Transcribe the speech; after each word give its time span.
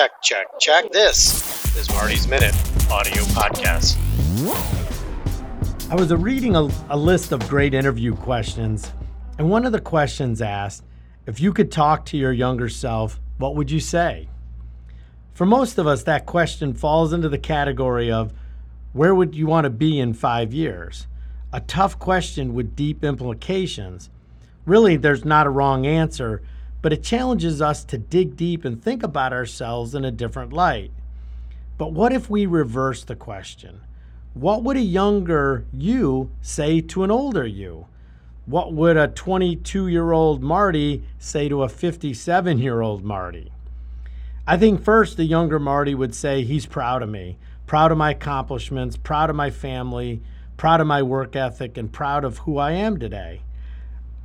check, 0.00 0.22
check, 0.22 0.46
check. 0.58 0.92
This 0.92 1.76
is 1.76 1.90
Marty's 1.90 2.26
Minute 2.26 2.54
audio 2.90 3.22
podcast. 3.34 3.98
I 5.90 5.94
was 5.94 6.10
reading 6.10 6.56
a, 6.56 6.70
a, 6.88 6.96
list 6.96 7.32
of 7.32 7.46
great 7.50 7.74
interview 7.74 8.14
questions, 8.14 8.90
and 9.36 9.50
one 9.50 9.66
of 9.66 9.72
the 9.72 9.80
questions 9.80 10.40
asked 10.40 10.84
if 11.26 11.38
you 11.38 11.52
could 11.52 11.70
talk 11.70 12.06
to 12.06 12.16
your 12.16 12.32
younger 12.32 12.70
self, 12.70 13.20
what 13.36 13.56
would 13.56 13.70
you 13.70 13.78
say? 13.78 14.30
For 15.34 15.44
most 15.44 15.76
of 15.76 15.86
us, 15.86 16.04
that 16.04 16.24
question 16.24 16.72
falls 16.72 17.12
into 17.12 17.28
the 17.28 17.36
category 17.36 18.10
of 18.10 18.32
where 18.94 19.14
would 19.14 19.34
you 19.34 19.46
want 19.46 19.64
to 19.66 19.70
be 19.70 20.00
in 20.00 20.14
five 20.14 20.54
years? 20.54 21.08
A 21.52 21.60
tough 21.60 21.98
question 21.98 22.54
with 22.54 22.74
deep 22.74 23.04
implications. 23.04 24.08
Really, 24.64 24.96
there's 24.96 25.26
not 25.26 25.46
a 25.46 25.50
wrong 25.50 25.86
answer, 25.86 26.40
but 26.82 26.92
it 26.92 27.02
challenges 27.02 27.60
us 27.60 27.84
to 27.84 27.98
dig 27.98 28.36
deep 28.36 28.64
and 28.64 28.82
think 28.82 29.02
about 29.02 29.32
ourselves 29.32 29.94
in 29.94 30.04
a 30.04 30.10
different 30.10 30.52
light. 30.52 30.90
But 31.76 31.92
what 31.92 32.12
if 32.12 32.28
we 32.28 32.46
reverse 32.46 33.04
the 33.04 33.16
question? 33.16 33.80
What 34.34 34.62
would 34.62 34.76
a 34.76 34.80
younger 34.80 35.64
you 35.72 36.30
say 36.40 36.80
to 36.82 37.04
an 37.04 37.10
older 37.10 37.46
you? 37.46 37.86
What 38.46 38.72
would 38.72 38.96
a 38.96 39.08
22 39.08 39.88
year 39.88 40.12
old 40.12 40.42
Marty 40.42 41.04
say 41.18 41.48
to 41.48 41.62
a 41.62 41.68
57 41.68 42.58
year 42.58 42.80
old 42.80 43.04
Marty? 43.04 43.52
I 44.46 44.56
think 44.56 44.82
first 44.82 45.16
the 45.16 45.24
younger 45.24 45.58
Marty 45.58 45.94
would 45.94 46.14
say 46.14 46.42
he's 46.42 46.66
proud 46.66 47.02
of 47.02 47.08
me, 47.08 47.38
proud 47.66 47.92
of 47.92 47.98
my 47.98 48.10
accomplishments, 48.10 48.96
proud 48.96 49.30
of 49.30 49.36
my 49.36 49.50
family, 49.50 50.22
proud 50.56 50.80
of 50.80 50.86
my 50.86 51.02
work 51.02 51.36
ethic, 51.36 51.76
and 51.76 51.92
proud 51.92 52.24
of 52.24 52.38
who 52.38 52.58
I 52.58 52.72
am 52.72 52.98
today. 52.98 53.42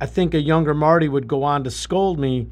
I 0.00 0.06
think 0.06 0.34
a 0.34 0.40
younger 0.40 0.74
Marty 0.74 1.08
would 1.08 1.26
go 1.26 1.42
on 1.42 1.64
to 1.64 1.70
scold 1.70 2.18
me 2.18 2.48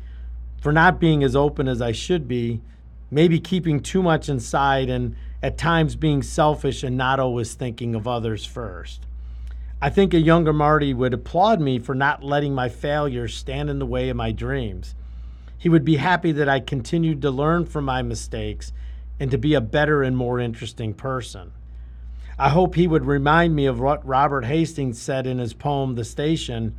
for 0.60 0.72
not 0.72 0.98
being 0.98 1.22
as 1.22 1.36
open 1.36 1.68
as 1.68 1.82
I 1.82 1.92
should 1.92 2.26
be, 2.26 2.62
maybe 3.10 3.38
keeping 3.38 3.80
too 3.80 4.02
much 4.02 4.28
inside 4.28 4.88
and 4.88 5.14
at 5.42 5.58
times 5.58 5.94
being 5.94 6.22
selfish 6.22 6.82
and 6.82 6.96
not 6.96 7.20
always 7.20 7.52
thinking 7.52 7.94
of 7.94 8.08
others 8.08 8.46
first. 8.46 9.06
I 9.82 9.90
think 9.90 10.14
a 10.14 10.18
younger 10.18 10.54
Marty 10.54 10.94
would 10.94 11.12
applaud 11.12 11.60
me 11.60 11.78
for 11.78 11.94
not 11.94 12.24
letting 12.24 12.54
my 12.54 12.70
failures 12.70 13.36
stand 13.36 13.68
in 13.68 13.78
the 13.78 13.84
way 13.84 14.08
of 14.08 14.16
my 14.16 14.32
dreams. 14.32 14.94
He 15.58 15.68
would 15.68 15.84
be 15.84 15.96
happy 15.96 16.32
that 16.32 16.48
I 16.48 16.60
continued 16.60 17.20
to 17.22 17.30
learn 17.30 17.66
from 17.66 17.84
my 17.84 18.00
mistakes 18.00 18.72
and 19.20 19.30
to 19.30 19.36
be 19.36 19.52
a 19.52 19.60
better 19.60 20.02
and 20.02 20.16
more 20.16 20.40
interesting 20.40 20.94
person. 20.94 21.52
I 22.38 22.48
hope 22.48 22.74
he 22.74 22.86
would 22.86 23.04
remind 23.04 23.54
me 23.54 23.66
of 23.66 23.78
what 23.78 24.06
Robert 24.06 24.46
Hastings 24.46 25.00
said 25.00 25.26
in 25.26 25.38
his 25.38 25.52
poem, 25.52 25.94
The 25.94 26.04
Station 26.04 26.74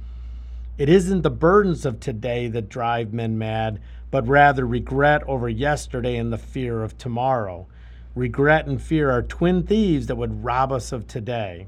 it 0.78 0.90
isn't 0.90 1.22
the 1.22 1.30
burdens 1.30 1.86
of 1.86 2.00
today 2.00 2.48
that 2.50 2.68
drive 2.68 3.14
men 3.14 3.38
mad, 3.38 3.80
but 4.12 4.28
rather 4.28 4.66
regret 4.66 5.23
over 5.23 5.48
yesterday 5.48 6.18
and 6.18 6.34
the 6.34 6.38
fear 6.38 6.84
of 6.84 6.98
tomorrow. 6.98 7.68
Regret 8.14 8.68
and 8.68 8.81
fear 8.81 9.09
are 9.09 9.22
twin 9.22 9.64
thieves 9.64 10.08
that 10.08 10.16
would 10.16 10.44
rob 10.44 10.72
us 10.72 10.92
of 10.92 11.08
today. 11.08 11.68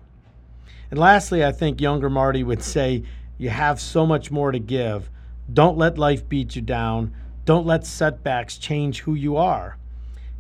And 0.92 1.00
lastly, 1.00 1.44
I 1.44 1.52
think 1.52 1.80
younger 1.80 2.10
Marty 2.10 2.44
would 2.44 2.62
say, 2.62 3.04
You 3.38 3.50
have 3.50 3.80
so 3.80 4.06
much 4.06 4.32
more 4.32 4.52
to 4.52 4.60
give. 4.60 5.10
Don't 5.52 5.78
let 5.78 5.98
life 5.98 6.28
beat 6.28 6.56
you 6.56 6.62
down. 6.62 7.14
Don't 7.46 7.66
let 7.66 7.86
setbacks 7.86 8.58
change 8.58 9.02
who 9.02 9.14
you 9.14 9.38
are. 9.38 9.78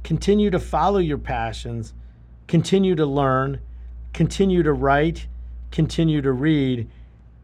Continue 0.04 0.50
to 0.50 0.60
follow 0.60 1.00
your 1.00 1.18
passions. 1.18 1.94
Continue 2.48 2.96
to 2.96 3.06
learn. 3.06 3.62
Continue 4.14 4.64
to 4.64 4.74
write. 4.74 5.28
Continue 5.72 6.22
to 6.22 6.32
read 6.32 6.90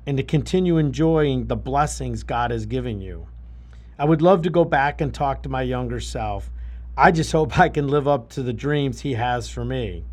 and 0.06 0.18
to 0.18 0.24
continue 0.24 0.78
enjoying 0.78 1.48
the 1.48 1.56
blessings 1.56 2.24
God 2.24 2.52
has 2.52 2.66
given 2.66 3.02
you. 3.02 3.28
I 3.98 4.06
would 4.06 4.22
love 4.22 4.42
to 4.44 4.50
go 4.50 4.66
back 4.66 5.02
and 5.02 5.14
talk 5.14 5.44
to 5.44 5.50
my 5.50 5.62
younger 5.62 6.00
self. 6.00 6.50
I 6.98 7.12
just 7.12 7.32
hope 7.34 7.58
I 7.58 7.70
can 7.70 7.88
live 7.88 8.08
up 8.08 8.30
to 8.32 8.44
the 8.44 8.54
dreams 8.54 9.02
He 9.02 9.14
has 9.14 9.50
for 9.50 9.64
me. 9.64 10.06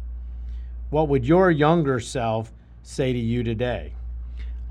What 0.90 1.08
would 1.08 1.24
your 1.24 1.50
younger 1.50 2.00
self 2.00 2.52
say 2.82 3.12
to 3.12 3.18
you 3.18 3.42
today? 3.42 3.94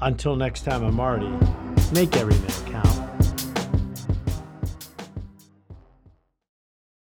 Until 0.01 0.35
next 0.35 0.63
time, 0.63 0.83
I'm 0.83 0.95
Marty. 0.95 1.29
Make 1.91 2.15
every 2.15 2.35
minute 2.35 2.63
count. 2.67 3.48